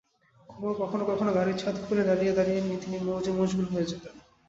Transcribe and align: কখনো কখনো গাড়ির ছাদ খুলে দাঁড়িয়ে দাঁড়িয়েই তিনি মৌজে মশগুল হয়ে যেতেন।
কখনো 0.79 1.03
কখনো 1.05 1.31
গাড়ির 1.33 1.57
ছাদ 1.57 1.75
খুলে 1.85 2.03
দাঁড়িয়ে 2.03 2.35
দাঁড়িয়েই 2.37 2.81
তিনি 2.83 2.97
মৌজে 3.05 3.31
মশগুল 3.31 3.67
হয়ে 3.73 3.89
যেতেন। 3.91 4.15